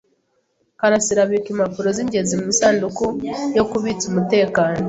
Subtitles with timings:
[0.79, 3.05] Karasiraabika impapuro zingenzi mu isanduku
[3.57, 4.77] yo kubitsa umutekano.